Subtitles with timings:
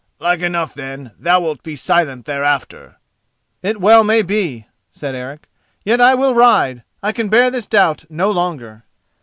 [0.17, 2.95] "Like enough, then, thou wilt be silent thereafter."
[3.61, 5.47] "It well may be," said Eric.
[5.85, 6.81] "Yet I will ride.
[7.03, 8.85] I can bear this doubt no longer."